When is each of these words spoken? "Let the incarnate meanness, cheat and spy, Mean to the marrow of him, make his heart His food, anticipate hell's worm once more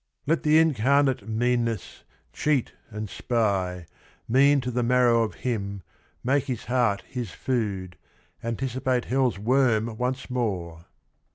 "Let 0.25 0.41
the 0.41 0.57
incarnate 0.57 1.29
meanness, 1.29 2.03
cheat 2.33 2.71
and 2.89 3.07
spy, 3.07 3.85
Mean 4.27 4.59
to 4.61 4.71
the 4.71 4.81
marrow 4.81 5.21
of 5.21 5.35
him, 5.45 5.83
make 6.23 6.45
his 6.45 6.65
heart 6.65 7.03
His 7.07 7.29
food, 7.29 7.97
anticipate 8.43 9.05
hell's 9.05 9.37
worm 9.37 9.97
once 9.99 10.27
more 10.27 10.85